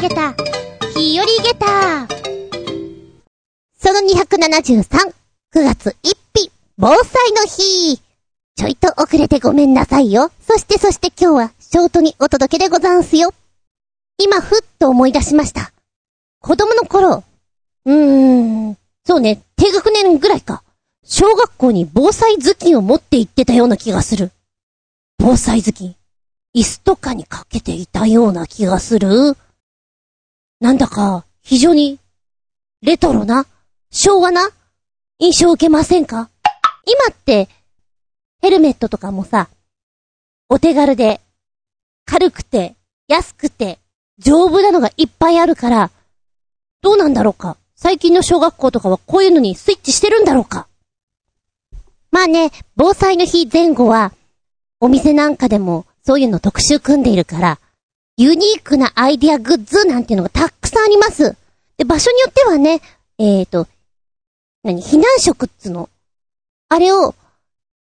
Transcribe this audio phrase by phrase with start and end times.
[0.00, 0.32] げた、
[0.96, 2.08] 日和げた。
[3.78, 5.12] その273、
[5.54, 8.00] 9月1日、防災の日。
[8.56, 10.30] ちょいと遅れてごめんなさいよ。
[10.40, 13.34] そしてそして今日は、ショートにお届けでござんすよ。
[14.16, 15.70] 今、ふっと思い出しました。
[16.40, 17.22] 子供の頃、
[17.84, 20.62] うーん、そうね、低学年ぐらいか。
[21.04, 24.30] 小学校に防災頭巾を持って行ってたような気がする。
[25.18, 25.96] 防災頭巾。
[26.56, 29.36] 椅子とかにかけていたような気がする。
[30.60, 31.98] なんだか、非常に、
[32.82, 33.46] レトロな、
[33.90, 34.50] 昭和な、
[35.18, 36.28] 印象を受けませんか？
[36.84, 37.48] 今って、
[38.42, 39.48] ヘルメットとかもさ、
[40.50, 41.22] お手軽で、
[42.04, 42.74] 軽くて、
[43.08, 43.78] 安くて、
[44.18, 45.90] 丈夫なのがいっぱいあるから、
[46.82, 47.56] どうなんだろうか？
[47.74, 50.66] 最近の小学校とかはこういうのにスイッチしてるんだろうか？
[52.10, 54.12] まあね、防災の日前後は、
[54.78, 57.59] お店なんかでもそういうの特集組んでいるから、
[58.22, 61.36] ユニークなアイディアグッズなんていうのがたくさんあります。
[61.78, 62.82] で、場所によってはね、
[63.16, 63.66] えっ、ー、と、
[64.62, 65.88] 何、避難食っつの？
[66.68, 67.14] あれを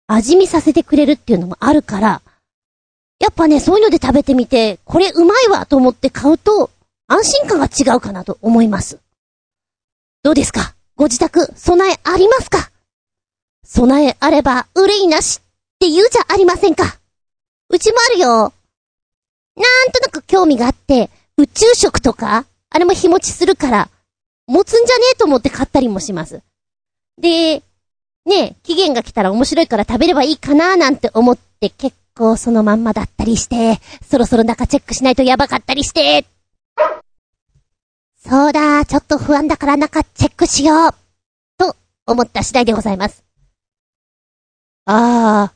[0.09, 2.21] 味見させてくれるっていうのもあるから、
[3.21, 6.69] やっぱね、そういうので食べてみて、これうまいわと思って買うと、
[7.07, 8.99] 安心感が違うかなと思います。
[10.25, 10.75] どうですか？
[10.97, 12.73] ご自宅、備えありますか？
[13.65, 15.43] 備えあれば、憂いなしっ
[15.79, 16.99] て言うじゃありませんか。
[17.69, 18.53] うちもあるよ。
[19.57, 23.91] なんとなく興味があって、宇宙食とか、あれも日持ちするから、
[24.47, 26.43] 持つんじゃねえと思って買ったりもします。
[27.19, 27.63] で、
[28.27, 36.27] ね期限が来たら面白いから食べればいいかななんて思って結構そのまんまだったりして、そろそろ中チェックしないとやばかったりして。
[38.27, 40.95] そうだ、ちょっと不安だから中チェックしよう。
[41.59, 43.23] と思った次第でございます。
[44.87, 45.55] あー。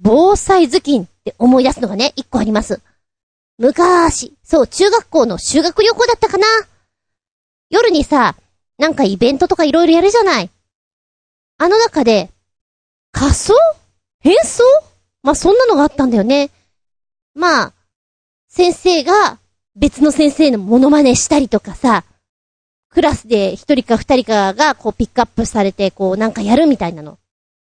[0.00, 2.80] 防災頭巾って思い出すのがね、一個あります。
[3.58, 6.46] 昔、そう、中学校の修学旅行だったかな
[7.70, 8.34] 夜にさ、
[8.76, 10.50] なんかイベントとかいろいろやるじゃない。
[11.58, 12.30] あの中で、
[13.12, 13.54] 仮装？
[14.18, 14.64] 変装？
[15.22, 16.50] まあ、そんなのがあったんだよね。
[17.34, 17.72] まあ、
[18.48, 19.38] 先生が
[19.76, 22.04] 別の先生のモノマネしたりとかさ、
[22.90, 27.18] クラスで一人か二人かがこうピックアップされてこうなんかやるみたいなの。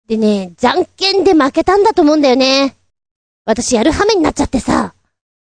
[0.08, 2.74] でね、じゃんけんで負けたんだと思うんだよね。
[3.44, 4.94] 私やる羽目になっちゃってさ。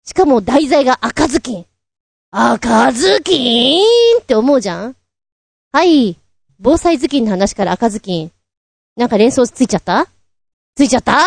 [0.05, 1.67] しかも題材が赤ずきん。
[2.31, 3.83] 赤ずきん？
[4.21, 4.97] って思うじゃん？
[5.73, 6.17] はい。
[6.59, 8.31] 防災頭巾の話から赤ずきん。
[8.97, 10.09] なんか連想ついちゃった？
[10.75, 11.19] ついちゃった？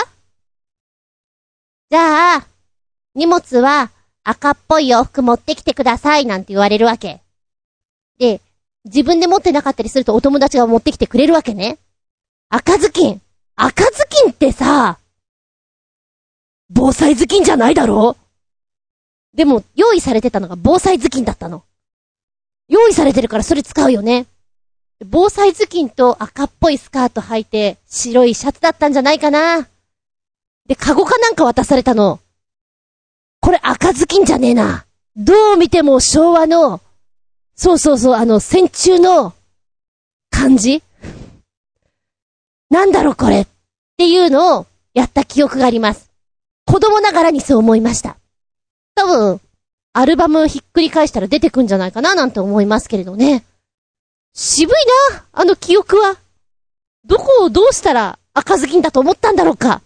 [1.90, 2.48] じゃあ、
[3.14, 3.92] 荷物は
[4.24, 7.22] 赤っぽい洋服持ってきてくださいなんて言われるわけ。
[8.20, 8.42] で、
[8.84, 11.78] 自分で持ってなかったりするとお友達が持ってきてくれるわけね。
[12.50, 13.22] 赤ずきん。
[13.56, 14.98] 赤ずきんってさ、
[16.70, 18.18] 防災頭巾じゃないだろ？
[19.34, 21.64] でも、用意されてたのが防災頭巾だったの。
[22.68, 24.26] 用意されてるからそれ使うよね。
[25.06, 29.68] 防災頭巾と赤っぽいスカート履いて、白いシャツだったんじゃないかな。
[30.68, 32.20] で、カゴかなんか渡されたの。
[33.40, 34.86] これ赤ずきんじゃねえな。
[35.16, 36.82] どう見ても昭和の、
[37.56, 39.34] そうそうそう、あの、戦中の
[40.30, 40.84] 感じ？
[42.70, 43.48] なんだろこれっ
[43.98, 46.07] ていうのをやった記憶があります。
[46.68, 48.18] 子供ながらにそう思いました。
[48.94, 49.42] 多分、
[49.94, 53.44] アルバムひっくり返したら出てくんじゃないかななんて思いますけれどね。
[54.34, 54.76] 渋い
[55.14, 56.18] な、あの記憶は。
[57.06, 59.82] どこをどうしたら赤ずきんだと思ったんだろうか。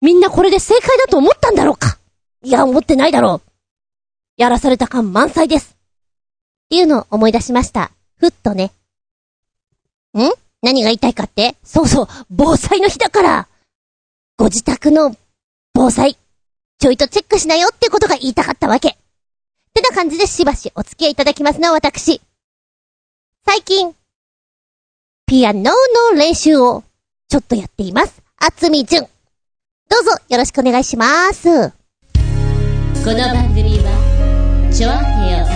[0.00, 1.96] みんなこれで正解だと思ったんだろうか。
[2.42, 3.50] いや、思ってないだろう。
[4.36, 5.76] やらされた感満載です。
[6.66, 7.92] っていうのを思い出しました。
[8.18, 8.72] ふっとね。
[10.16, 10.20] ん？
[10.60, 11.56] 何が言いたいかって？
[11.62, 13.48] そうそう、防災の日だから
[14.36, 15.16] ご自宅の
[15.80, 16.16] 防災、
[16.80, 18.88] ちょいとチェックしなよってことが言いたかったわけ。
[18.88, 18.94] っ
[19.72, 22.20] てな感じでしばしお付き合いいただきますの私。
[23.46, 23.94] 最近、
[25.24, 25.70] ピアノ
[26.10, 26.82] の練習を
[27.28, 28.20] ちょっとやっています。
[28.38, 29.04] あつみじゅん。
[29.04, 29.08] ど
[30.00, 31.44] うぞよろしくお願いします。
[31.44, 35.46] この番組は、ちょあへよ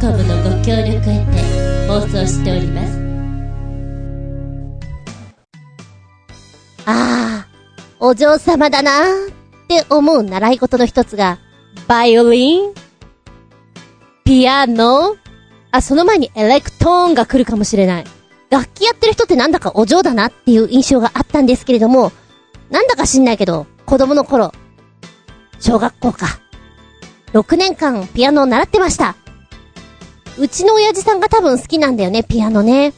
[0.00, 2.98] .com のご協力へて放送しております。
[6.86, 7.46] ああ、
[8.00, 9.41] お嬢様だなー
[9.80, 11.38] って思う習い事の一つが、
[11.88, 12.74] バイオリン？
[14.24, 15.16] ピアノ？
[15.70, 18.04] あ、その前にエレクトーンが来るかもしれない。
[18.50, 22.12] 楽器やってる人ってなんだかお嬢だなっていう印象があったんですけれども、
[22.70, 24.52] なんだか知んないけど、子供の頃、
[25.60, 26.26] 小学校か。
[27.32, 29.16] 6年間ピアノを習ってました。
[30.38, 32.92] うちの親父さんが多分好きなんだよね、ピアノね。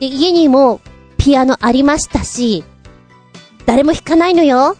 [0.00, 0.80] で、家にも
[1.18, 2.64] ピアノありましたし、
[3.66, 4.76] 誰も弾かないのよ。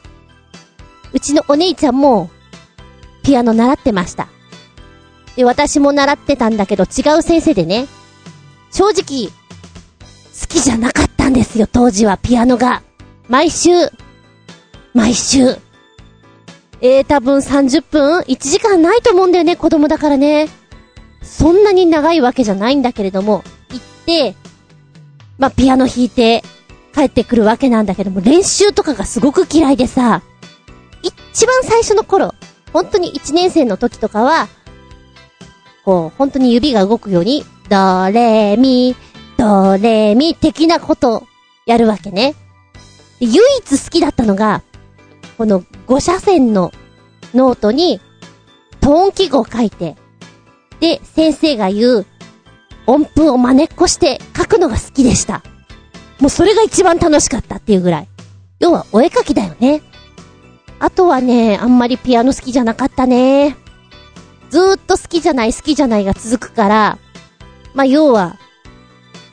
[1.12, 2.30] うちのお姉ちゃんも、
[3.22, 4.28] ピアノ習ってました。
[5.36, 7.86] で、私も習ってたんだけど違う先生でね、
[8.70, 12.82] 正直、好きじゃなかったんですよ、当時はピアノが。
[13.28, 13.70] 毎週、
[14.94, 15.56] 毎週。
[16.80, 20.48] えー、多分30分 ?1 時間ないと思うんだよね、子供だからね。
[21.22, 24.34] そんなに長いわけじゃないんだけれども、行って、
[25.38, 26.42] まあ、ピアノ弾いて、
[26.94, 30.22] 帰ってくるわけなんだけども、練習とかがすごく嫌いでさ、
[31.02, 32.34] 一番最初の頃、
[32.72, 34.48] 本当に1年生の時とかは、
[35.84, 38.96] こう、本当に指が動くように、ドレミ、
[39.36, 41.26] ドレミ的なこと
[41.66, 42.34] やるわけね。
[43.20, 44.62] 唯一好きだったのが、
[45.36, 46.72] この5車線の
[47.34, 48.00] ノートに、
[48.80, 49.96] トーン記号を書いて、
[50.80, 52.06] で、先生が言う、
[52.86, 55.42] 音符を真似っこして書くのが好きでした。
[56.20, 58.08] もうそれが一番楽しかったっていうぐらい。
[58.60, 59.82] 要はお絵描きだよね。
[60.80, 63.56] あとはね、あんまりピアノ好きじゃなかったね。
[64.50, 66.98] ずーっと好きじゃない好きじゃないが続くから、
[67.74, 68.36] まあ、要は、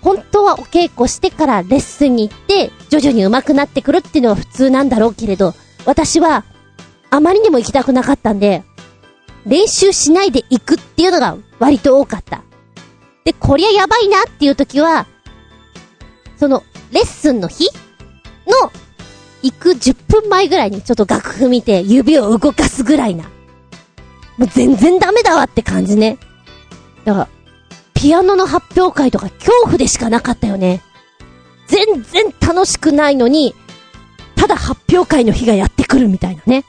[0.02, 5.54] 本当はお稽古してからレッスンに行って、徐々に上手くなってくるっていうのは普通なんだろうけれど、
[5.86, 6.46] 私は、
[7.10, 8.64] あまりにも行きたくなかったんで、
[9.46, 12.44] 練習しないで行くっていうのが割と多かった。
[13.24, 15.08] で、こりゃやばいなっていう時は、
[16.38, 17.66] その、レッスンの日
[18.46, 18.72] の、
[19.46, 23.26] 行く10分前ぐらいにちょっと楽譜見て指を動かすぐらいな。
[24.38, 26.18] もう全然ダメだわって感じね。
[27.06, 27.28] だから、
[27.94, 30.82] ピアノの発表会とか恐怖でしかなかったよね。
[31.68, 33.54] 全然楽しくないのに、
[34.36, 36.66] ただ発表会の日がやってくるみたいなね。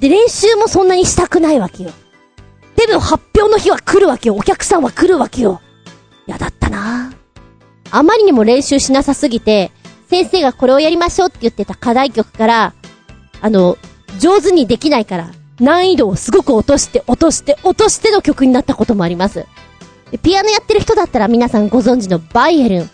[0.00, 1.92] で、練習もそんなにしたくないわけよ。
[2.76, 4.36] でも発表の日は来るわけよ。
[4.36, 5.62] お客さんは来るわけよ。
[6.26, 7.12] やだったな
[7.90, 9.72] あまりにも練習しなさすぎて、
[10.10, 12.74] 先生がこれをやりましょうって言ってた課題曲から、
[13.40, 13.78] あの、
[14.18, 15.30] 上手にできないから、
[15.60, 19.46] 難易度をすごく落として、落として、落としての曲になったこともあります。
[20.22, 22.90] ピアノやってる人だったら皆さんご存知のバイエルン。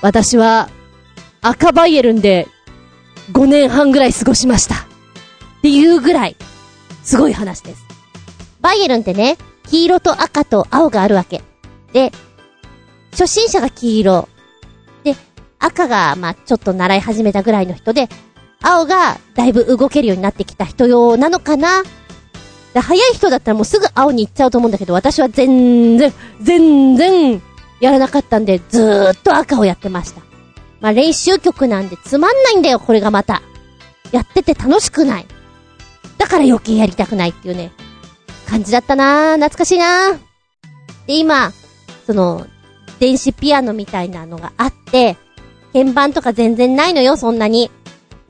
[0.00, 0.70] 私は、
[1.42, 2.48] 赤バイエルンで
[3.32, 4.74] 5年半ぐらい過ごしました。
[4.76, 4.78] っ
[5.60, 6.36] ていうぐらい、
[7.02, 7.84] すごい話です。
[8.62, 9.36] バイエルンってね、
[9.68, 11.42] 黄色と赤と青があるわけ。
[11.92, 12.10] で、
[13.10, 14.28] 初心者が黄色。
[15.58, 18.08] 赤が、まちょっと習い始めたぐらいの人で、
[18.62, 21.84] 青がだいぶ動けるようになってきた人用なのかな
[22.74, 27.42] で早い人だったらもうすぐ青に行っちゃうと思うんだけど、私は全然、全然、
[27.80, 30.20] やらなかったんで、ずーっと赤をやってました。
[30.80, 33.42] まあ、練習曲なんでつまんないんだよ、これがまた。
[34.12, 35.26] やってて楽しくない。
[36.18, 37.72] だから余計やりたくないっていうね、
[38.46, 40.18] 感じだったなー懐かしいなー
[41.06, 41.52] で、今、
[42.06, 42.46] その、
[42.98, 45.16] 電子ピアノみたいなのがあって、
[45.78, 47.70] 鍵盤とか全然ないのよ、そんなに。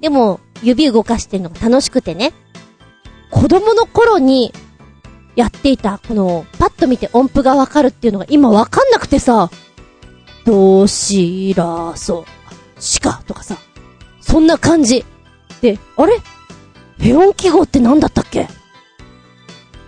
[0.00, 1.50] でも、指動かしてるの。
[1.50, 2.32] が楽しくてね。
[3.30, 4.52] 子供の頃に、
[5.36, 9.50] やっていた、この、パッと見て音符がわかるっていうのが今わかんなくてさ、
[10.44, 12.24] どしらそ、
[12.78, 13.56] しかとかさ、
[14.20, 15.04] そんな感じ。
[15.60, 16.18] で、あれ？
[16.98, 18.48] ヘ音記号って何だったっけ？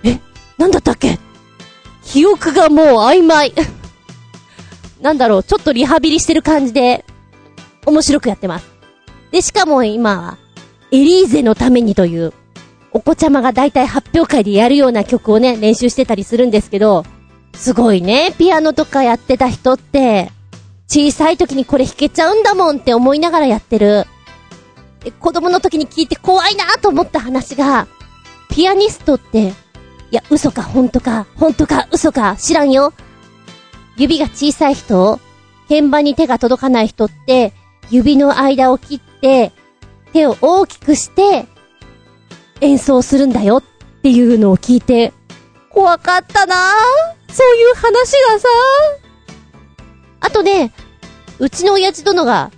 [0.05, 0.21] え？
[0.59, 1.19] 何だったっけ？
[2.05, 3.53] 記憶がもう曖昧。
[5.01, 7.05] なんだろう、ちょっとリハビリしてる感じで、
[7.87, 8.67] 面白くやってます。
[9.31, 10.39] で、しかも今は、
[10.93, 12.33] エリーゼのためにという、
[12.93, 17.05] お子ちゃまが大体発表会でやるような曲をね、練習してたりするんですけど、
[17.55, 20.33] すごいね、ピアノとかやってた人って、
[20.89, 24.07] 小さい時にこれ弾けちゃうんだもんって思いながらやってる。
[25.05, 27.87] で、子供の時に聞いて怖いなと思った話が、
[28.51, 29.53] ピアニストって、
[30.11, 32.93] いや、嘘か、本当か、本当か、嘘か、知らんよ。
[33.97, 35.21] 指が小さい人、
[35.69, 37.53] 鍵盤に手が届かない人って、
[37.91, 39.53] 指の間を切って、
[40.13, 41.47] 手を大きくして、
[42.61, 43.63] 演奏するんだよっ
[44.03, 45.13] ていうのを聞いて、
[45.71, 47.33] 怖かったなぁ。
[47.33, 48.49] そういう話がさ。
[50.21, 50.73] あとね、
[51.39, 52.51] うちの親父殿が、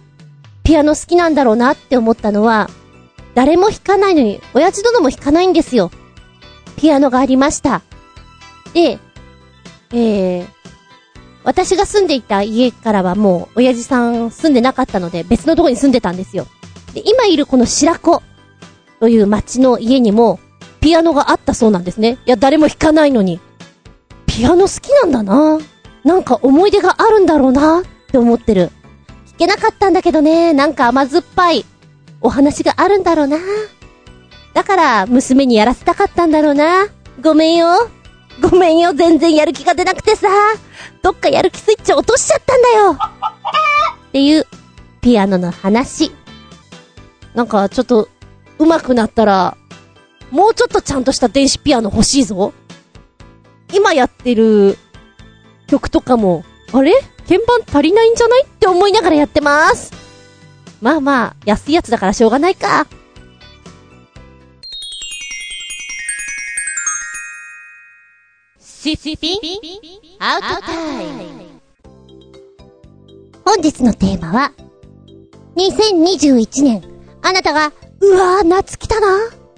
[0.65, 2.69] ピアノ好きなんだろうなって思ったのは、
[3.35, 5.91] 誰も弾かないのに、親父殿も弾かないんですよ。
[6.77, 7.83] ピアノがありました。
[8.75, 8.99] で、
[9.93, 10.47] えー、
[11.45, 16.47] 私が住んでいた家からはもう、親父さん住んでなかったので、別のとこに住んでたんですよ。
[16.95, 18.23] で、今いるこの白子
[19.01, 20.39] という町の家にも、
[20.81, 22.19] ピアノがあったそうなんですね。
[22.27, 23.41] いや、誰も弾かないのに。
[24.27, 25.59] ピアノ好きなんだな
[26.05, 28.71] なんか思い出があるんだろうなって思ってる。
[29.27, 31.65] 弾けなかったんだけどね、なんか甘酸っぱい
[32.21, 33.39] お話があるんだろうな
[34.55, 36.87] だから、娘にやらせたかったんだろうな
[37.21, 37.91] ごめんよ。
[38.41, 40.29] ごめんよ、全然やる気が出なくてさ。
[41.03, 42.93] どっかやる気スイッチ落としちゃったんだよ。
[42.93, 44.47] っていう、
[45.01, 46.13] ピアノの話。
[47.35, 48.09] なんか、ちょっと、
[48.59, 49.57] 上手くなったら、
[50.31, 52.53] もうちょっとちゃんとした電子ピアノ欲しいぞ。
[53.73, 54.79] 今やってる
[55.67, 56.93] 曲とかも、あれ？
[57.29, 58.45] 鍵盤足りないんじゃない？
[58.45, 59.93] って思いながらやってます。
[60.81, 62.87] まあまあ、安いやつだからしょうがないか。
[68.83, 69.39] シッピン
[70.19, 71.23] アウトタイム
[73.45, 74.53] 本日のテーマは、
[75.55, 76.83] 2021年、
[77.23, 79.07] あなたが、うわー、夏来たな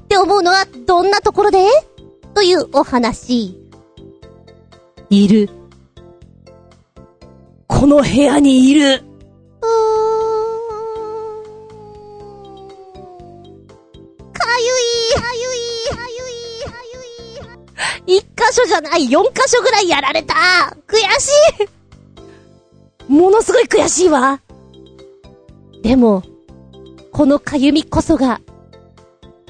[0.02, 1.66] って思うのはどんなところで
[2.34, 3.58] というお話。
[5.08, 5.48] いる。
[7.66, 8.98] この部屋にいる。
[14.34, 14.66] かゆ
[15.16, 15.43] い、かゆい。
[18.06, 20.34] 一箇所じゃない、四箇所ぐらいやられた
[20.86, 21.30] 悔し
[23.08, 24.40] いものすごい悔しいわ
[25.82, 26.22] でも、
[27.12, 28.40] このかゆみこそが、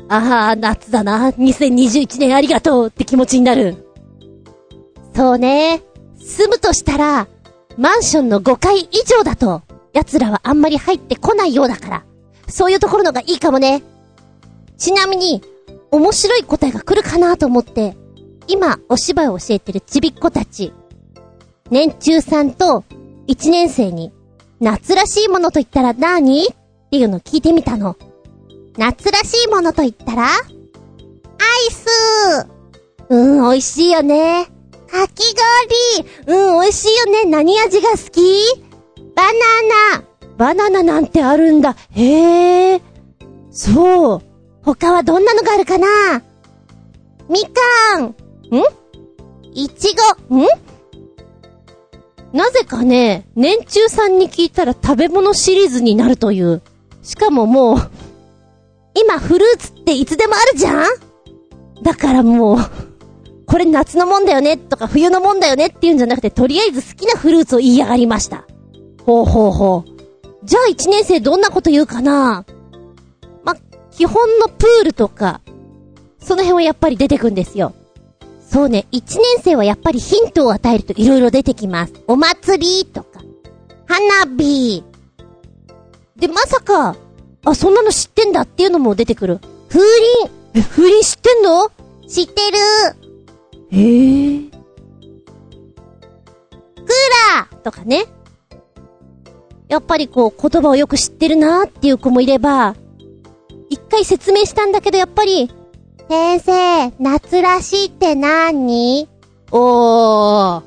[0.08, 3.86] ああ、夏だな、2021年ありがとうって気持ちになる。
[5.14, 5.82] そうね。
[6.18, 7.28] 住むとしたら、
[7.78, 9.62] マンションの5階以上だと、
[9.92, 12.04] 奴らはあんまり入ってこないようだから、
[12.48, 13.82] そういうところのがいいかもね。
[14.76, 15.42] ちなみに、
[15.90, 17.96] 面白い答えが来るかなと思って、
[18.46, 20.72] 今、お芝居を教えてるちびっ子たち、
[21.70, 22.84] 年中さんと
[23.26, 24.12] 1年生に、
[24.60, 26.46] 夏らしいものと言ったら何？
[26.46, 26.46] っ
[26.90, 27.96] ていうのを聞いてみたの。
[28.76, 30.24] 夏らしいものと言ったら？
[30.24, 32.46] アイス
[33.08, 34.46] うん、美味しいよね。
[34.90, 35.34] かき
[36.26, 37.24] 氷うん、美味しいよね。
[37.24, 38.20] 何味が好き？
[39.14, 40.04] バナナ
[40.36, 41.76] バナナなんてあるんだ。
[41.90, 42.82] へえ。
[43.50, 44.22] そう。
[44.62, 45.86] 他はどんなのがあるかな？
[47.28, 48.14] みかん
[48.58, 48.62] ん？
[49.54, 49.94] いち
[50.28, 50.46] ごん？
[52.32, 56.62] なぜかね、年中さんに聞いたら食べ物シリーズになるという。
[57.02, 57.78] しかももう、
[58.94, 60.86] 今フルーツっていつでもあるじゃん？
[61.82, 62.58] だからもう、
[63.46, 64.56] これ夏のもんだよね？
[64.56, 68.46] とか冬のもんだよねっていうんじゃなくて、とりあえず好きなフルーツを言いやがりました。
[69.04, 69.90] ほうほうほう。
[70.44, 72.44] じゃあ一年生どんなこと言うかな？
[73.44, 73.54] ま、
[73.92, 75.40] 基本のプールとか、
[76.18, 77.74] その辺はやっぱり出てくんですよ。
[78.54, 81.92] そうね、一年生はやっぱりヒントを与えると色々出てきます。
[82.06, 83.20] お祭りとか、
[83.84, 84.84] 花火、
[86.14, 86.94] で、まさか、
[87.44, 89.40] あ、そんなの知ってんだっていうのも出てくる。
[89.68, 89.90] 風鈴
[90.54, 91.68] え、風鈴知ってんの？
[92.06, 92.58] 知ってる
[93.76, 94.38] へえ。
[94.38, 94.50] クー
[97.36, 98.04] ラーとかね。
[99.66, 102.76] やっぱりこう言葉をよく知ってるなーっていう子もいれば、
[103.68, 105.50] 一回説明したんだけどやっぱり、
[106.08, 109.08] 先生、夏らしいって何？
[109.50, 110.62] おー。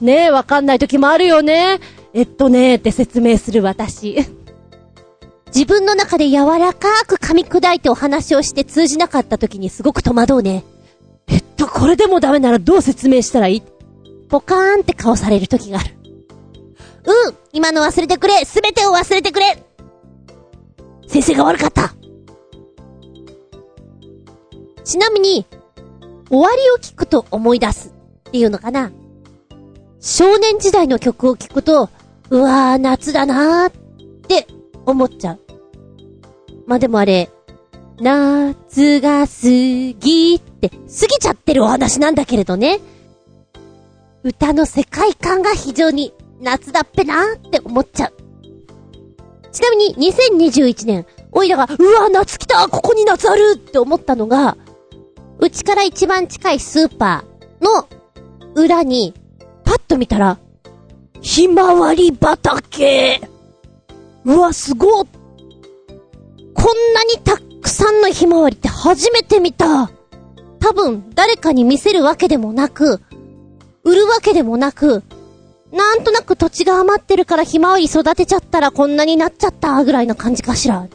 [0.00, 1.80] ねえ、わかんない時もあるよね。
[2.14, 4.16] えっとねーって説明する私。
[5.54, 10.64] 自分の中で柔らかく噛み砕いてお話をして通じなかった時にすごく戸惑うね。
[11.26, 13.62] えっと、これでもダメならどう説明したらいい？
[14.28, 15.94] ポカーンって顔される時がある。
[17.04, 19.62] うん今の忘れてくれすべてを忘れてくれ
[21.08, 21.94] 先生が悪かった
[24.84, 25.46] ちなみに、
[26.28, 27.92] 終わりを聞くと思い出す
[28.28, 28.92] っていうのかな。
[30.00, 31.90] 少年時代の曲を聞くと、
[32.30, 33.72] うわー、夏だなーっ
[34.28, 34.46] て
[34.86, 35.40] 思っちゃう。
[36.66, 37.28] まあ、でもあれ、
[38.00, 40.86] 夏が過ぎって、過ぎ
[41.20, 42.80] ちゃってるお話なんだけれどね。
[44.22, 48.14] 歌の世界観が非常に夏だっぺなーって思っちゃう。
[49.52, 54.56] ちなみに2021年、おいらが、うわ、夏来たここに夏あるって思ったのが、
[55.40, 57.88] うちから一番近いスーパーの
[58.54, 59.14] 裏に、
[59.64, 60.38] パッと見たら、
[61.22, 63.20] ひまわり畑
[64.24, 65.06] うわ、すごっ
[66.54, 69.90] こんなにたくさんのひまわりって初めて見た
[70.60, 73.00] 多分、誰かに見せるわけでもなく、
[73.82, 75.02] 売るわけでもなく、
[75.72, 80.86] なんとなく土地が余ってるからひまわり育てちゃったらこんなになっちゃったぐらいな感じかしら。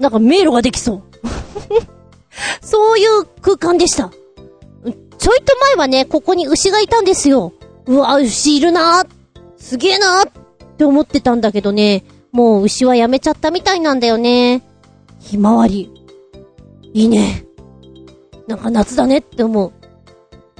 [0.00, 1.02] なんか迷路ができそう。
[2.62, 4.10] そういう空間でした。
[5.18, 7.52] ちょいと前はね、ここに牛がいたんですよ。
[7.86, 9.04] うわ、牛いるな
[9.56, 10.26] すげえなっ
[10.76, 14.62] て思ってたんだけどね、もう牛はやめちゃったみたいなんだよね。
[15.20, 15.92] ひまわり。
[16.92, 17.44] いいね。
[18.48, 19.72] なんか夏だねって思う。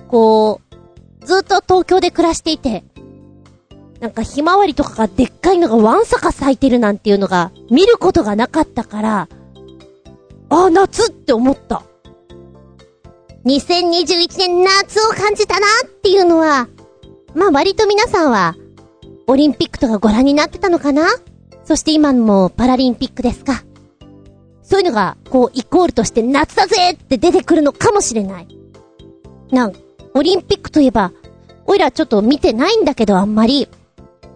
[0.09, 0.61] こ
[1.23, 2.85] う、ずっと東京で暮らしていて、
[4.01, 9.29] なんかひまわりとかがでっかいのがわんさか咲いてるなんていうのが見ることがなかったから、
[10.55, 11.83] あ、夏って思った。
[13.47, 16.69] 2021年夏を感じたなっていうのは、
[17.35, 18.55] まあ割と皆さんは、
[19.27, 21.07] オリンピックとかご覧になってたのかな？
[21.65, 23.65] そして今もパラリンピックですか？
[24.63, 28.49] そういうのが、こう、イコールとして夏だぜって出てくるのかもしれない。
[29.51, 29.73] なん
[30.15, 31.13] オリンピックといえば、
[31.67, 33.69] おいらちょっと見てないんだけどあんまり、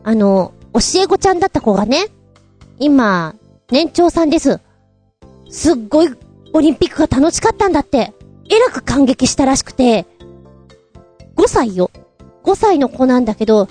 [0.02, 2.06] あの、教え子ちゃんだった子がね、
[2.78, 3.34] 今、
[3.68, 4.60] 年長さんです。
[5.48, 6.08] すっごい
[6.52, 8.12] オリンピックが楽しかったんだって、
[8.48, 10.06] えらく感激したらしくて、
[11.36, 11.90] 5歳よ。
[12.44, 13.68] 5歳の子なんだけど、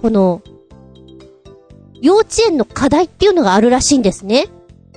[0.00, 0.42] この、
[2.00, 4.46] 幼稚園の課題っていうのがあるらしいんですね。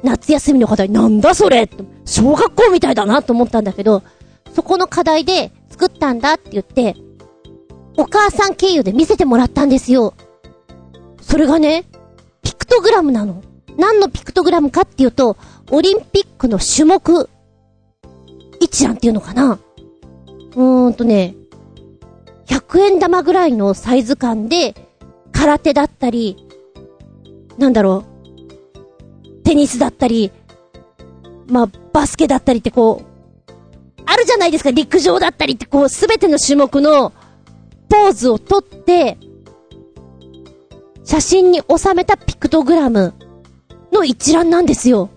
[0.04, 1.70] 夏休みの課題、なんだそれ
[2.06, 4.04] 小学校みたいだなと思ったんだけど、
[4.54, 6.96] そこの課題で作ったんだって言って、
[7.98, 10.14] お母さん経由で見せてもらったんですよ。
[11.22, 11.86] それがね、
[12.44, 13.44] ピクトグラムなの。
[13.78, 15.38] 何のピクトグラムかっていうと、
[15.72, 17.30] オリンピックの種目、
[18.60, 19.58] 一覧っていうのかな？
[20.56, 21.34] うーんとね、
[22.48, 24.76] 100円玉ぐらいのサイズ感で、
[25.32, 26.46] 空手だったり、
[27.58, 28.04] なんだろ
[29.24, 30.32] う、テニスだったり、
[31.48, 33.06] まあ、バスケだったりってこう、
[34.06, 37.14] あるじゃないですか、陸上だったりってこう、すべての種目の
[37.90, 39.18] ポーズをとって、
[41.04, 43.14] 写真に収めたピクトグラム
[43.92, 45.10] の一覧なんですよ。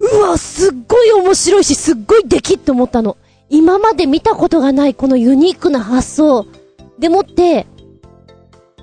[0.00, 3.16] うわ、すっごい面白いし、すっごいできって思ったの。
[3.48, 6.46] 今まで見たことがないこのユニークな発想。
[6.98, 7.66] でもって、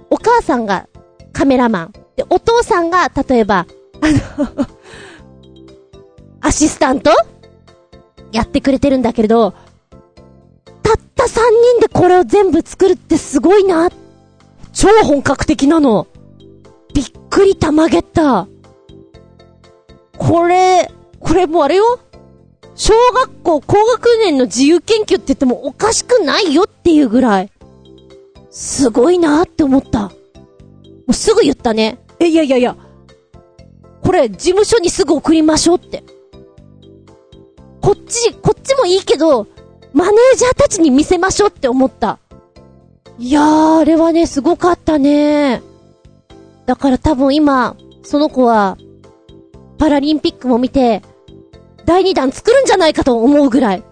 [0.09, 0.87] お母さんが
[1.31, 1.93] カメラマン。
[2.15, 3.65] で、お父さんが、例えば、
[4.01, 4.67] あの
[6.41, 7.11] アシスタント
[8.31, 9.53] やってくれてるんだけれど、
[10.81, 13.89] たった3人でこれを全部作るってすごいな。
[14.73, 16.07] 超本格的なの。
[16.93, 18.47] びっくりたまげった。
[20.17, 20.91] これ、
[21.23, 21.99] これもうあれよ
[22.75, 27.51] 小学校高学年の自由研究って言ってもおかしくないよっていうぐらい、
[28.49, 30.03] すごいなって思った。
[30.03, 30.11] も
[31.09, 31.99] うすぐ言ったね。
[32.19, 32.75] え、いやいやいや。
[34.03, 36.03] これ、事務所にすぐ送りましょうって。
[37.81, 39.47] こっち、こっちもいいけど、
[39.93, 42.19] マネージャーたちに見せましょうって思った。
[43.19, 45.61] いやー、あれはね、すごかったね。
[46.65, 48.77] だから多分今、その子は、
[49.77, 51.01] パラリンピックも見て、
[51.85, 53.83] 第2弾作るんじゃないかと思うぐらい。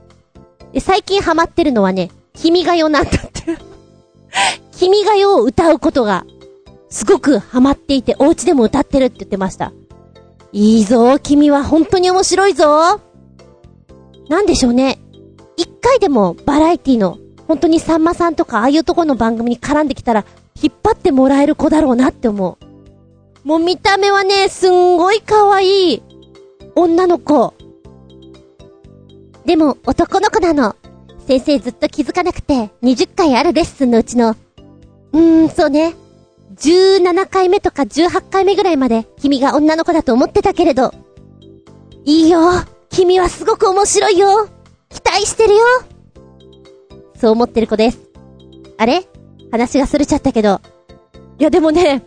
[0.73, 3.57] で、最近ハマってるのはね、君が代なんだって。
[4.77, 6.25] 君が代を歌うことが、
[6.89, 9.73] すごくハマっていて、お家でも歌ってるって言ってました。
[10.53, 12.99] いいぞ、君は本当に面白いぞ。
[14.29, 14.99] なんでしょうね。
[15.57, 20.25] 一回でもバラエティの、本当にさんまさんとかああいうとこの番組に絡んできたら、
[20.61, 23.47] 引っ張ってもらえる子だろうなって思う。
[23.47, 26.03] もう見た目はね、すんごい可愛い
[26.75, 27.53] 女の子。
[29.45, 30.75] でも男の子なの。
[31.27, 34.35] 先生ずっと気づかなくて、20回あるレッスンのうちの、
[35.13, 35.95] うーん、そうね。
[36.55, 40.93] 17回目とか18回目ぐらいまで君が女の子だと思ってたけれど。
[42.05, 42.39] いいよ。
[42.89, 44.47] 君はすごく面白いよ。
[44.89, 45.61] 期待してるよ。
[47.15, 47.99] そう思ってる子です。
[48.77, 49.07] あれ？
[49.51, 50.59] 話が逸れちゃったけど。
[51.39, 52.03] いやでもね、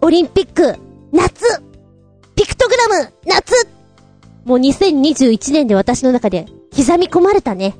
[0.00, 0.78] オリンピック、
[1.12, 1.44] 夏
[2.34, 3.66] ピクトグラム、夏
[4.44, 7.76] もう2021年で私の中で刻み込まれたね。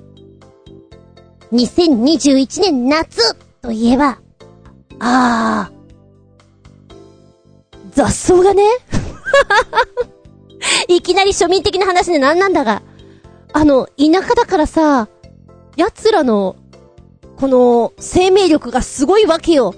[1.52, 4.18] 2021年夏といえば、
[5.00, 5.82] あー。
[7.92, 8.62] 雑草がね
[10.88, 12.82] いきなり庶民的な話で何なんだが、
[13.52, 15.08] あの、田舎だからさ、
[15.76, 16.56] 奴らの、
[17.36, 19.74] この、生命力がすごいわけよ。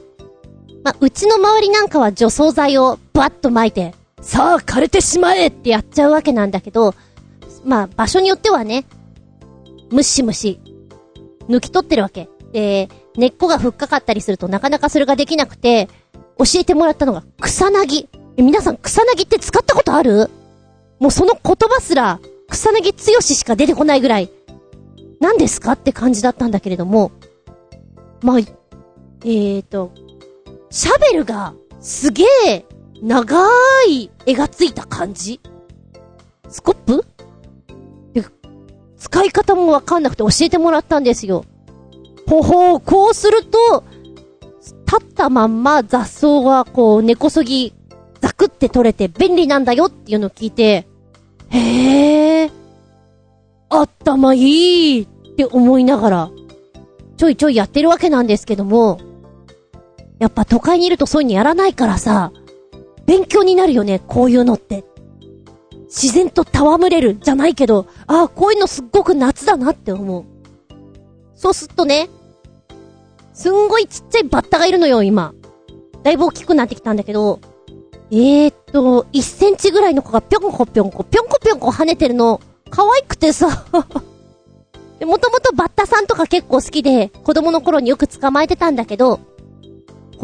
[0.85, 3.95] まうちの周りなんかは除草剤をバッと撒いて、
[4.25, 6.95] さあ枯れてしまえってやっちゃうわけなんだけど、
[7.63, 8.87] まあ、場所によってはね、
[9.93, 10.61] ムシムシ、
[11.49, 12.31] 抜き取ってるわけ。
[12.53, 15.89] で、根っこがふっかかったりするとなかなかそれができなくて、
[16.39, 18.09] 教えてもらったのが草薙。
[18.37, 20.31] え皆さん草薙って使ったことある？
[20.99, 24.31] もうその言葉すら、草薙剛しか出てこないぐらい、
[25.21, 27.13] 何ですかって感じだったんだけれども、
[28.23, 29.93] まあ、えーと、
[30.71, 32.65] シャベルが、すげえ、
[33.05, 33.39] 長
[33.87, 35.39] い絵がついた感じ？
[36.49, 37.05] スコップ？
[38.97, 41.45] 使い方もわかんなくて教えてもらったんですよ。
[42.27, 43.85] ほほう、こうすると、
[44.87, 47.75] 立ったまんま雑草がこう根こそぎ、
[48.23, 50.87] ザクって取れて便利なんだよっていうのを聞いて、
[51.51, 52.51] へえ、
[53.69, 56.31] 頭いいって思いながら、
[57.19, 58.99] ちょいちょいやってるわけなんですけども、
[60.19, 62.33] やっぱ都会にいるとそういうのやらないからさ、
[63.07, 64.85] 勉強になるよね、こういうのって。
[65.87, 70.25] 自然と戯れるじゃないけど、ああ、こういうのすっごく夏だなって思う。
[71.35, 72.09] そうすっとね、
[73.33, 75.35] すんごいちっちゃいバッタがいるのよ、今。
[76.03, 77.41] だいぶ大きくなってきたんだけど、
[78.11, 82.41] えーっと、1センチぐらいの子がぴょんこぴょんこ、ぴょんこぴょんこ跳ねてるの、
[82.71, 83.65] 可愛くてさ。
[84.99, 89.21] で、もともとバッタさんとか結構好きで、子供の頃によく捕まえてたんだけど、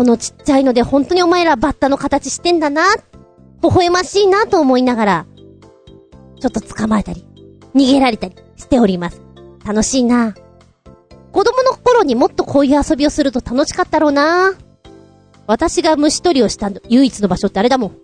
[0.00, 2.82] このちっちゃいので本当にお前らバッタの形してんだな、
[3.60, 5.26] 微笑ましいなと思いながら、
[6.40, 7.26] ちょっと捕まえたり、
[7.74, 9.20] 逃げられたりしております。
[9.62, 10.34] 楽しいな
[11.32, 14.54] 子供の頃にもっとこういう遊びをすると楽しかったろうな
[15.46, 17.96] 私が虫取りをした唯一の場所ってあれだもん。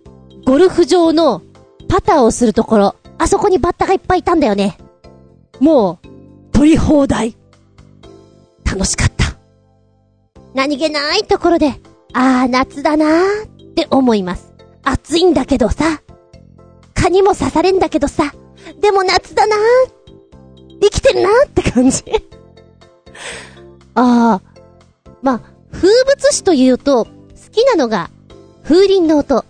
[0.45, 1.41] ゴルフ場の
[1.89, 4.77] パターをするところ、あそこにバッタがいっぱいいたんだよね。
[5.59, 6.07] もう、
[6.51, 7.35] 取り放題。
[8.65, 9.35] 楽しかった。
[10.53, 11.79] 何気ないところで、
[12.13, 14.53] あー夏だなーって思います。
[14.83, 16.01] 暑いんだけどさ。
[16.93, 18.33] 蚊にも刺されんだけどさ。
[18.81, 19.59] でも夏だなー。
[20.81, 22.03] 生きてるなーって感じ。
[23.95, 24.41] ああ。
[25.21, 25.41] まあ、
[25.71, 27.11] 風物詩というと、好
[27.51, 28.09] きなのが、
[28.63, 29.45] 風鈴の音。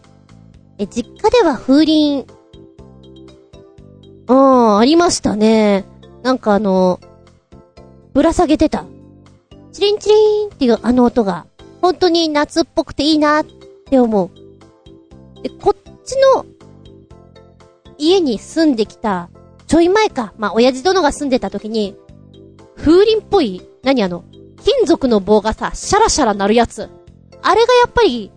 [0.78, 2.26] え、実家では風鈴、
[4.28, 5.86] ああ、ありましたね。
[6.22, 7.00] なんかあの、
[8.14, 8.86] ぶら下げてた。
[9.72, 11.46] チリンチリンっていうあの音が、
[11.88, 15.42] 本当に夏っぽくていいなって思う。
[15.42, 16.46] で、こっちの、
[17.98, 19.30] 家に住んできた、
[19.68, 20.34] ちょい前か。
[20.38, 21.96] まあ、親父殿が住んでた時に、
[22.76, 24.26] 風鈴っぽい、何あの、
[24.66, 26.90] 金属の棒がさ、シャラシャラ鳴るやつ。
[27.42, 28.34] あれがやっぱり、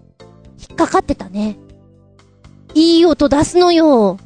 [0.57, 1.59] 引っかかってたね。
[2.75, 4.17] いい音出すのよ。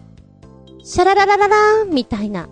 [0.82, 2.46] シャラララララーンみたいな。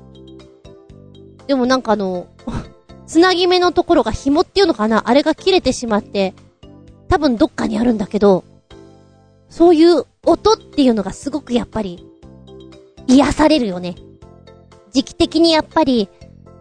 [1.47, 2.29] でもなんかあの、
[3.07, 6.33] つなぎ目のところが紐っていうのかなあれが切れてしまって、
[7.13, 8.43] 多分どっかにあるんだけど、
[9.51, 12.07] そういう音っていうのがすごくやっぱり、
[13.07, 13.97] 癒されるよね。
[14.93, 16.09] 時期的にやっぱり、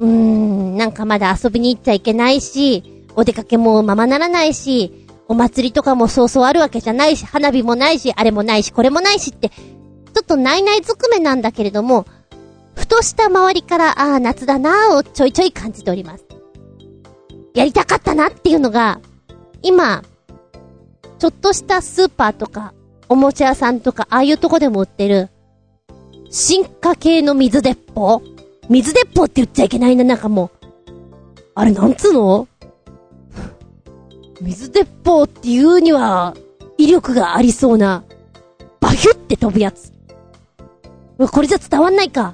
[0.02, 9.56] うーん、なんかまだ遊びに行っちゃいけないし、お出かけもままならないし、お祭りとかもそうそうあるわけじゃないし、花火もないし、あれもないし、これもないしって、ちょ
[10.22, 12.06] っとないないずくめなんだけれども、
[12.76, 16.26] ふとした周りから、ああ、夏だなーをちょいちょい感じております。
[17.54, 19.00] やりたかったなっていうのが、
[19.64, 20.04] 今、
[21.22, 22.74] ちょっとしたスーパーとか、
[23.08, 25.30] おもちゃ屋さんとか、ああいうとこでも売ってる、
[26.32, 28.24] 進化系の水鉄砲？
[28.70, 30.68] 水鉄砲って言っちゃいけないな、なんかもう。
[31.54, 32.48] あれ、なんつうの？
[34.42, 36.36] 水鉄砲って言うには、
[36.80, 38.04] 威力がありそうな、
[38.80, 39.94] バヒュって飛ぶやつ。
[41.20, 42.34] これじゃ伝わんないか。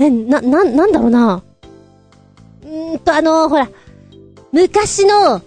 [0.00, 1.44] え、な、な、なんだろうな。
[2.64, 3.68] うーと、あのほら、
[4.50, 5.40] 昔の、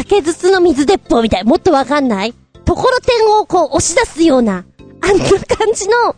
[0.00, 1.44] 竹筒の水鉄砲みたい。
[1.44, 2.32] もっとわかんない？
[2.64, 4.64] ところてんをこう押し出すような、
[5.02, 6.16] あんな感じの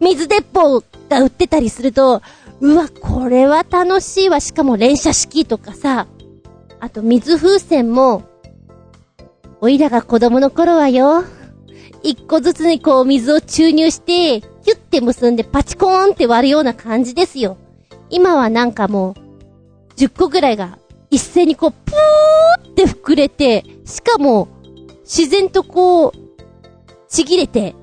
[0.00, 2.20] 水鉄砲が売ってたりすると、
[2.60, 4.38] うわ、これは楽しいわ。
[4.38, 6.08] しかも連射式とかさ、
[6.78, 8.22] あと水風船も、
[9.62, 11.24] おいらが子供の頃はよ、
[12.02, 17.56] 一個ずつにこう水を注入して、キュッて結んでパチコーンって割るような感じですよ。
[18.10, 20.78] 今はなんかもう、10個ぐらいが
[21.12, 24.48] 一斉にこう、プーって膨れて、しかも、
[25.02, 26.12] 自然とこう、
[27.06, 27.74] ちぎれて、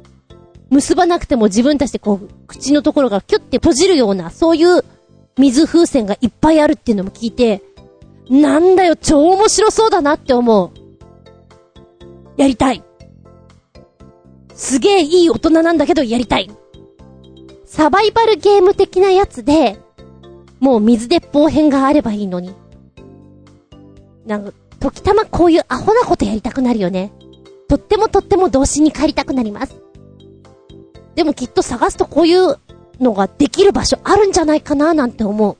[0.72, 4.84] 結ばなくても自分たちでこう、口のところがキュッて閉じるような、そういう
[5.38, 7.62] 水風船がいっぱいあるっていうのも聞いて、
[8.32, 10.72] なんだよ、超面白そうだなって思う。
[12.36, 12.84] やりたい。
[14.56, 16.50] すげえいい大人なんだけどやりたい。
[17.66, 19.78] サバイバルゲーム的なやつで、
[20.60, 22.56] もう水鉄砲編があればいいのに。
[24.30, 27.12] なんか、時たまこういうアホなことやりたくなるよね。
[27.68, 29.76] とってもとっても童心に帰りたくなります。
[31.16, 32.58] でもきっと探すとこういう
[33.00, 35.58] のができる場所あるんじゃないかななんて思う。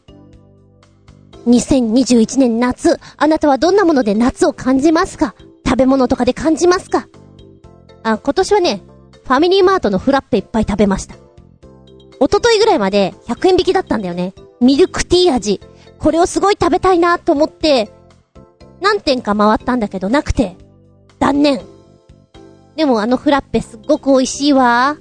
[1.50, 5.34] 2021年夏、あなたはどんなもので夏を感じますか？
[5.66, 7.08] 食べ物とかで感じますか？
[8.04, 8.82] あ、今年はね、
[9.24, 11.16] ファミリーマートのフラッペいっぱい食べました。
[12.22, 14.36] 一昨日ぐらいまで100円引きだったんだよね。
[14.62, 15.60] ミルクティー味。
[15.98, 17.92] これをすごい食べたいなと思って、
[18.82, 20.56] 何店か回ったんだけどなくて、
[21.20, 21.62] 断念。
[22.76, 24.98] でもあのフラッペすっごく美味しいわ。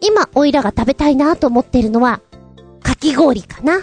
[0.00, 2.20] 今、おいらが食べたいなと思ってるのは、
[2.82, 3.80] かき氷かな。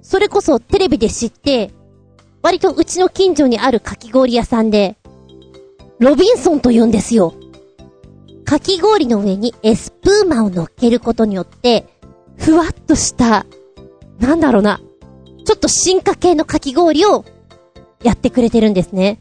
[0.00, 1.70] それこそテレビで知って、
[2.42, 4.96] 割とうちの近所にあるかき氷屋さんで、
[5.98, 7.34] ロビンソンと言うんですよ。
[8.44, 11.86] かき氷の上にエスプーマを乗っけることによって、
[12.36, 13.46] ふわっとした、
[14.18, 14.80] なんだろうな、
[15.44, 17.24] ちょっと進化系のかき氷を
[18.02, 19.18] やってくれてるんですね。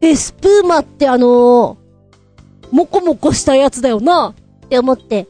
[0.00, 1.76] エスプーマってあのー、
[2.70, 5.26] もこもこしたやつだよなって思って、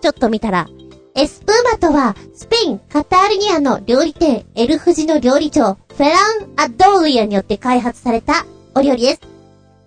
[0.00, 0.68] ちょっと見たら、
[1.14, 9.20] エスプーマとは、スペイン、カタールニアの料理店、エルフジの料理長、フェラン・アッドーリアによって開発されたお料理です。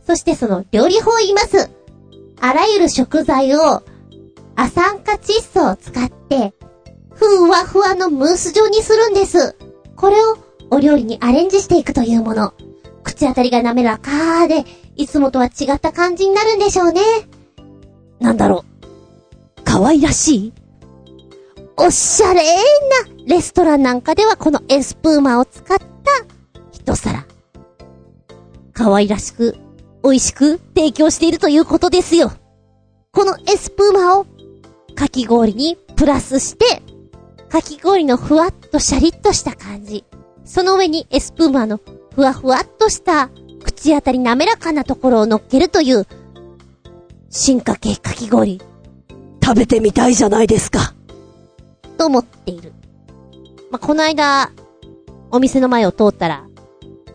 [0.07, 1.69] そしてその料理法を言います。
[2.41, 3.83] あらゆる食材を、
[4.55, 6.53] ア酸化窒素を使って、
[7.13, 9.55] ふわふわのムース状にするんです。
[9.95, 10.35] これを
[10.71, 12.53] お料理にアレンジしていくというもの。
[13.03, 17.01] 口当たりが滑らかで、いつもとは違った感じになるんでしょうね。
[18.19, 18.65] なんだろ
[19.59, 19.63] う。
[19.63, 20.53] 可愛らしい？
[21.77, 25.85] おしゃれーなレストランなんかではこのエスプーマを使った
[26.71, 27.25] 一皿。
[28.73, 29.57] 可愛らしく、
[30.03, 32.31] 美味しく提供しているということですよ。
[33.11, 34.25] このエスプーマを
[34.95, 36.81] かき氷にプラスして、
[37.49, 40.03] かき氷のふわっとシャリッとした感じ。
[40.45, 41.79] その上にエスプーマの
[42.15, 43.29] ふわふわっとした
[43.63, 46.07] 口当たり滑らかなところを乗っけるという
[47.29, 48.59] 進化系かき氷
[49.43, 50.93] 食べてみたいじゃないですか。
[51.97, 52.73] と思っている。
[53.71, 54.51] まあ、この間、
[55.31, 56.45] お店の前を通ったら、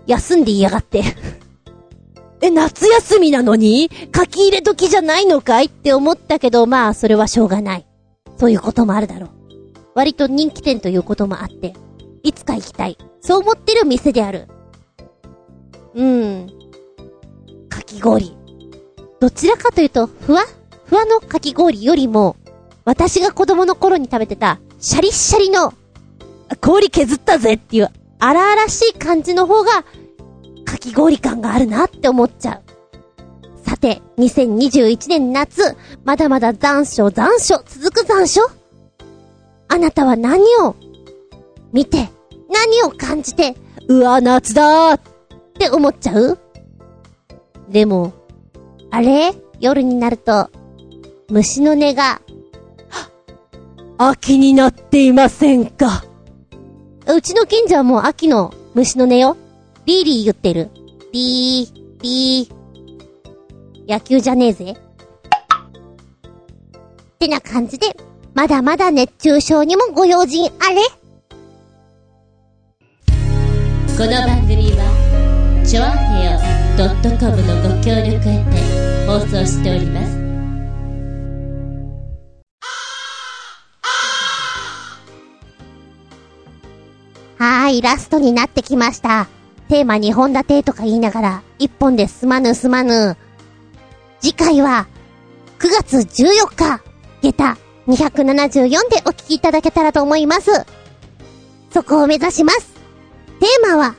[0.07, 1.03] 休んでいやがって、
[2.41, 7.87] え、夏休みなのに書き入れ時じゃないのかいって思ったけど、まあ、それはしょうがない。
[8.37, 9.31] そういうこともあるだろう。
[9.95, 11.75] 割と人気店ということもあって、
[12.25, 12.99] いつか行きたい。
[13.21, 14.49] そう思ってる店である。
[15.95, 16.49] うん。
[17.69, 18.37] かき氷。
[19.21, 20.43] どちらかというと、ふわ
[20.87, 22.37] ふわのかき氷よりも、
[22.85, 25.73] 私が子供の頃に食べてた、シャリシャリの、
[26.61, 27.91] 氷削ったぜっていう。
[28.19, 29.85] 荒々しい感じの方が、
[30.65, 32.63] かき氷感があるなって思っちゃう。
[33.63, 38.41] さて、2021年夏、まだまだ残暑残暑、続く残暑
[39.69, 40.77] あなたは何を
[41.75, 42.09] 見て、
[42.49, 43.57] 何を感じて、
[43.89, 45.01] うわ、夏だーっ
[45.59, 46.39] て思っちゃう？
[47.69, 48.13] でも、
[48.93, 49.35] あれ？
[49.59, 50.51] 夜になると、
[51.29, 52.21] 虫の音が、
[53.99, 56.05] 秋になっていませんか。
[57.09, 59.37] うちの近所はもう秋の虫の音よ。
[59.85, 60.71] リーリー言ってる。
[61.13, 63.93] リー、リー。
[63.93, 64.73] 野球じゃねえぜ。
[64.73, 64.77] っ
[67.19, 67.97] てな感じで、
[68.33, 70.83] まだまだ熱中症にもご用心あれ
[73.97, 76.39] この番組はチョアヘオ
[77.17, 80.19] .com のご協力へて放送しております
[87.39, 89.29] はーい、ラストになってきました。
[89.69, 93.17] テーマ2本立てとか言いながら、1本で済まぬ済まぬ。
[94.21, 94.89] 次回は、
[95.61, 96.83] 9月14日、
[97.23, 100.67] 下駄274でお聞きいただけたらと思います。
[101.73, 102.74] そこを目指します。
[103.41, 103.95] テーマは、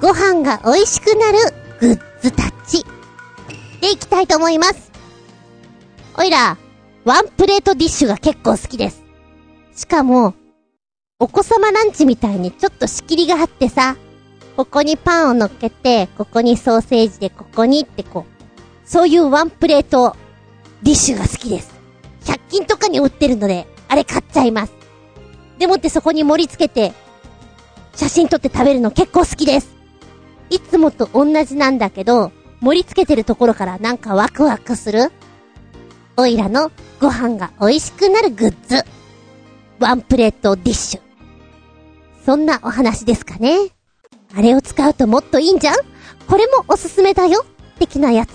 [0.00, 1.38] ご飯が美味しくなる
[1.80, 2.84] グッズたち。
[3.80, 4.92] でいきたいと思います。
[6.16, 6.56] おいら、
[7.04, 9.02] ワンプレートディッシュが結構好きです。
[9.74, 10.34] しかも、
[11.18, 13.96] お子様ランチみたいにちょっと仕切りがあってさ、
[14.56, 20.14] ここにパンを乗っけて、ここにソーセージで、ここにってこう、そういうワンプレート
[20.82, 21.72] ディッシュが好きです。
[22.24, 24.72] 100均とかに売ってるので、あれ買っちゃいます。
[25.58, 26.92] でもってそこに盛り付けて、
[27.94, 29.74] 写真撮って食べるの結構好きです。
[30.50, 35.10] いつもと同じなんだけど、盛り付けてるところからなんかワクワクする？
[36.16, 38.84] おいらのご飯が美味しくなるグッズ。
[39.80, 41.00] ワンプレートディッシュ。
[42.24, 43.70] そんなお話ですかね。
[44.34, 45.74] あれを使うともっといいんじゃん？
[46.28, 47.44] これもおすすめだよ
[47.78, 48.30] 的なやつ。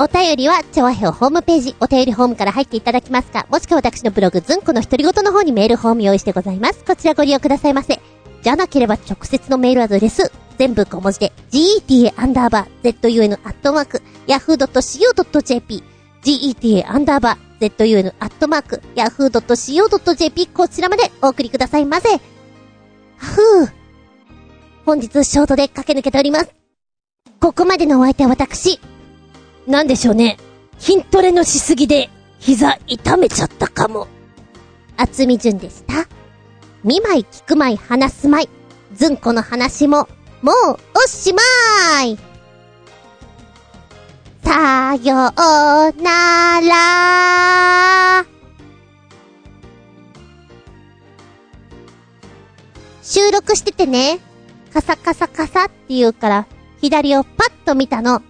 [0.00, 6.84] お便りは、チョアヘオホームページ、お便りホームから入っていただきますか、もしくは私のブログ、ズンコの独り言の方にメールフォーム用意してございます。
[6.84, 8.00] こちらご利用くださいませ。
[8.42, 15.82] じゃなければ直接のメールアドレス、全部小文字で、geta アンダーバー zun アットマーク yahoo.co.jp
[16.22, 22.08] geta アンダーバー zun アットマーク yahoo.co.jp こちらまでお送りくださいませ。
[23.16, 23.72] ふぅ。
[24.86, 26.54] 本日ショートで駆け抜けております。
[27.40, 28.78] ここまでのお相手は私。
[29.68, 30.38] なんでしょうね。
[30.78, 34.08] 筋トレのしすぎで、膝痛めちゃったかも。
[34.96, 36.08] 厚み順でした。
[36.82, 38.48] 見舞い聞く舞い話す舞い。
[38.94, 40.08] ずんこの話も、
[40.40, 42.18] もうおしまーい。
[44.42, 48.26] さようなら
[53.02, 54.20] 収録しててね、
[54.72, 56.46] カサカサカサって言うから、
[56.80, 58.22] 左をパッと見たの。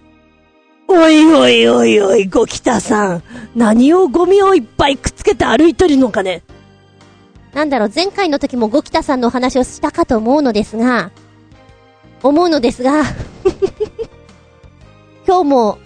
[0.91, 3.23] おいおいおいおい、ゴキタさん。
[3.55, 6.41] 何をゴミをいっぱいくっつけて歩いてるのかね。
[7.53, 11.11] なんだろう、前回の時もゴキタさんのお話をしたかと思うのですが、
[12.23, 13.03] 思うのですが、
[15.27, 15.77] 今日も、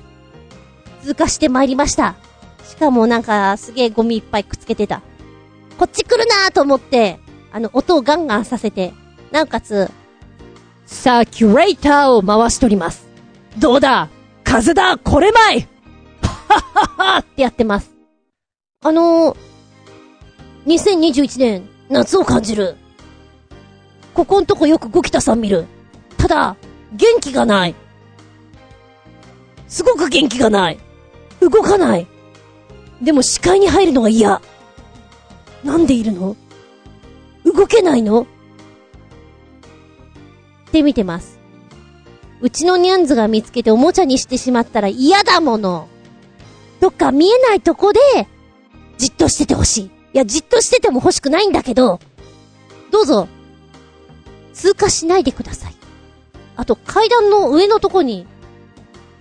[1.04, 2.16] 通過してまいりました。
[2.66, 5.02] しかもなんか、すげえゴミいっぱいくっつけてた。
[5.78, 7.20] こっち来るなーと思って、
[7.52, 8.94] あの、音をガンガンさせて、
[9.32, 9.92] なおかつ、
[10.86, 13.06] サーキュレーターを回しとります。
[13.58, 14.08] どうだ？
[14.54, 15.68] 風だこれまい
[16.22, 17.90] はってやってます。
[18.84, 19.36] あのー、
[20.68, 22.76] 2021年、夏を感じる。
[24.14, 25.66] ここんとこよくゴキタさん見る。
[26.18, 26.56] ただ、
[26.94, 27.74] 元気がない。
[29.68, 30.78] すごく元気がない。
[31.42, 32.06] 動かない。
[33.02, 34.40] でも視界に入るのが嫌。
[35.64, 36.36] なんでいるの？
[37.44, 38.22] 動けないの？
[38.22, 38.26] っ
[40.72, 41.43] て見てます。
[42.44, 45.88] うちのニャンズが見つけておもちゃにしてしまったら嫌だもの。
[46.82, 48.00] どっか見えないとこで、
[48.98, 49.86] じっとしててほしい。
[49.86, 52.02] いや、じっとしてても欲しくないんだけど、
[52.92, 53.30] どうぞ、
[54.52, 55.76] 通過しないでください。
[56.58, 58.28] あと、階段の上のとこに、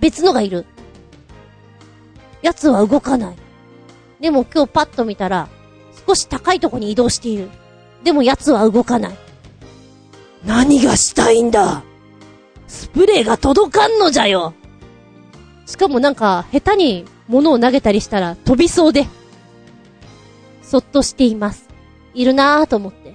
[0.01, 0.67] 別のがいる。
[2.43, 3.37] 奴は動かない。
[4.21, 5.49] でも今日パッと見たら、
[6.09, 7.51] 少し高いとこに移動している。
[8.03, 9.17] でも奴は動かない。
[10.45, 11.85] 何がしたいんだ？
[12.73, 14.55] スプレーが届かんのじゃよ
[15.67, 19.07] しかもなんか、下手に物を投げたりしたら飛びそうで。
[20.63, 21.69] そっとしています。
[22.15, 23.15] いるなぁと思って。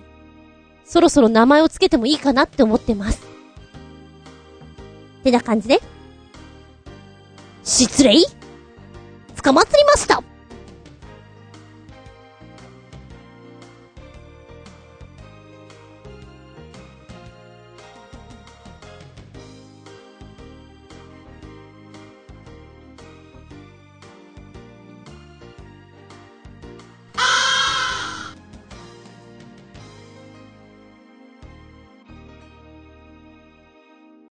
[0.86, 3.20] そろそろ名前をつけてもいいかなって思ってます。
[5.22, 5.82] ってな感じで。
[7.63, 8.13] 失礼
[9.43, 10.22] 捕まつりました